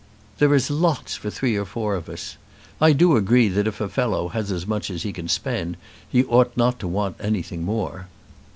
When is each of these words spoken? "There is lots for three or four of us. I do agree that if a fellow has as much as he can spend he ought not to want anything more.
"There 0.39 0.55
is 0.55 0.71
lots 0.71 1.13
for 1.15 1.29
three 1.29 1.55
or 1.55 1.63
four 1.63 1.93
of 1.93 2.09
us. 2.09 2.35
I 2.81 2.91
do 2.91 3.15
agree 3.15 3.49
that 3.49 3.67
if 3.67 3.79
a 3.79 3.87
fellow 3.87 4.29
has 4.29 4.51
as 4.51 4.65
much 4.65 4.89
as 4.89 5.03
he 5.03 5.13
can 5.13 5.27
spend 5.27 5.77
he 6.09 6.23
ought 6.23 6.57
not 6.57 6.79
to 6.79 6.87
want 6.87 7.17
anything 7.21 7.61
more. 7.61 8.07